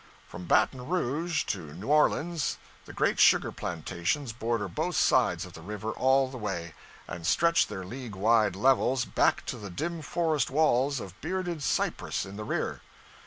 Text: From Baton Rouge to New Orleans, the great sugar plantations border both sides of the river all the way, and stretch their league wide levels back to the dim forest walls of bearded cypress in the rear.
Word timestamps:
From 0.27 0.45
Baton 0.45 0.87
Rouge 0.87 1.43
to 1.43 1.73
New 1.75 1.89
Orleans, 1.89 2.57
the 2.85 2.91
great 2.91 3.19
sugar 3.19 3.51
plantations 3.51 4.33
border 4.33 4.67
both 4.67 4.95
sides 4.95 5.45
of 5.45 5.53
the 5.53 5.61
river 5.61 5.91
all 5.91 6.27
the 6.27 6.39
way, 6.39 6.73
and 7.07 7.23
stretch 7.27 7.67
their 7.67 7.85
league 7.85 8.15
wide 8.15 8.55
levels 8.55 9.05
back 9.05 9.45
to 9.45 9.57
the 9.59 9.69
dim 9.69 10.01
forest 10.01 10.49
walls 10.49 10.99
of 10.99 11.21
bearded 11.21 11.61
cypress 11.61 12.25
in 12.25 12.35
the 12.35 12.43
rear. 12.43 12.81